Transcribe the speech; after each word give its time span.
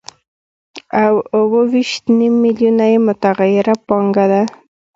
او 1.03 1.13
اوه 1.37 1.61
ویشت 1.71 2.03
نیم 2.17 2.33
میلیونه 2.43 2.85
یې 2.91 2.97
متغیره 3.07 3.75
پانګه 3.87 4.25
ده 4.31 4.43